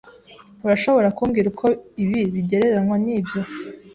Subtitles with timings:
[0.65, 1.65] Urashobora kumbwira uko
[2.03, 3.41] ibi bigereranywa nibyo?